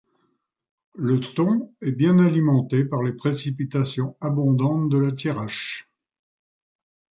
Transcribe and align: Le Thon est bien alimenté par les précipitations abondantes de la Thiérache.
Le 0.95 1.19
Thon 1.35 1.75
est 1.83 1.91
bien 1.91 2.17
alimenté 2.17 2.85
par 2.85 3.03
les 3.03 3.13
précipitations 3.13 4.17
abondantes 4.19 4.89
de 4.89 4.97
la 4.97 5.11
Thiérache. 5.11 5.91